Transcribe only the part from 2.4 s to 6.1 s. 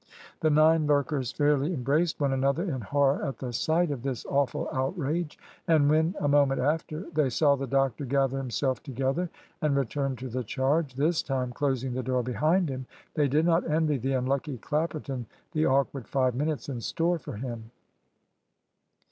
in horror at the sight of this awful outrage; and